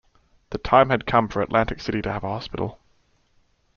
The 0.49 0.57
time 0.57 0.89
had 0.89 1.05
come 1.05 1.27
for 1.27 1.43
Atlantic 1.43 1.79
City 1.79 2.01
to 2.01 2.11
have 2.11 2.23
a 2.23 2.27
hospital. 2.29 2.79